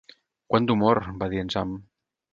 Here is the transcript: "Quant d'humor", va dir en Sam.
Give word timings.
"Quant 0.53 0.69
d'humor", 0.71 1.01
va 1.21 1.31
dir 1.35 1.43
en 1.45 1.53
Sam. 1.57 1.77